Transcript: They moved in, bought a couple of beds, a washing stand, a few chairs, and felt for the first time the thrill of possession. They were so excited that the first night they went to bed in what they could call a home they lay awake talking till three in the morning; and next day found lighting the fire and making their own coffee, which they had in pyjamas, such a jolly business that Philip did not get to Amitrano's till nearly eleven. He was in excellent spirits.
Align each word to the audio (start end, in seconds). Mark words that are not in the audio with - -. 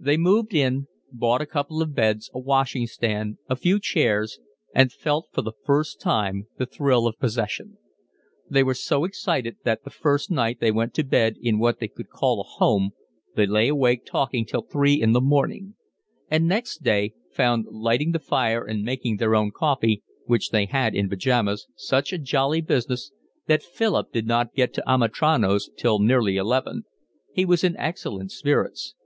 They 0.00 0.16
moved 0.16 0.54
in, 0.54 0.86
bought 1.12 1.42
a 1.42 1.46
couple 1.46 1.82
of 1.82 1.94
beds, 1.94 2.30
a 2.32 2.38
washing 2.38 2.86
stand, 2.86 3.36
a 3.46 3.54
few 3.54 3.78
chairs, 3.78 4.38
and 4.74 4.90
felt 4.90 5.28
for 5.32 5.42
the 5.42 5.52
first 5.66 6.00
time 6.00 6.46
the 6.56 6.64
thrill 6.64 7.06
of 7.06 7.18
possession. 7.18 7.76
They 8.48 8.62
were 8.62 8.72
so 8.72 9.04
excited 9.04 9.58
that 9.64 9.84
the 9.84 9.90
first 9.90 10.30
night 10.30 10.60
they 10.60 10.70
went 10.70 10.94
to 10.94 11.04
bed 11.04 11.36
in 11.42 11.58
what 11.58 11.78
they 11.78 11.88
could 11.88 12.08
call 12.08 12.40
a 12.40 12.42
home 12.58 12.92
they 13.36 13.44
lay 13.46 13.68
awake 13.68 14.06
talking 14.06 14.46
till 14.46 14.62
three 14.62 14.94
in 14.94 15.12
the 15.12 15.20
morning; 15.20 15.74
and 16.30 16.48
next 16.48 16.82
day 16.82 17.12
found 17.30 17.66
lighting 17.66 18.12
the 18.12 18.18
fire 18.18 18.64
and 18.64 18.82
making 18.82 19.18
their 19.18 19.34
own 19.34 19.50
coffee, 19.50 20.02
which 20.24 20.48
they 20.52 20.64
had 20.64 20.94
in 20.94 21.10
pyjamas, 21.10 21.66
such 21.76 22.14
a 22.14 22.18
jolly 22.18 22.62
business 22.62 23.12
that 23.46 23.62
Philip 23.62 24.10
did 24.10 24.26
not 24.26 24.54
get 24.54 24.72
to 24.72 24.82
Amitrano's 24.90 25.68
till 25.76 25.98
nearly 25.98 26.38
eleven. 26.38 26.84
He 27.34 27.44
was 27.44 27.62
in 27.62 27.76
excellent 27.76 28.32
spirits. 28.32 28.94